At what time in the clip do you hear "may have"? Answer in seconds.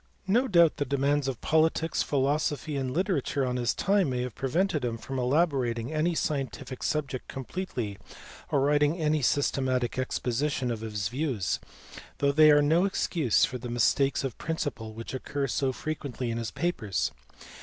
4.09-4.33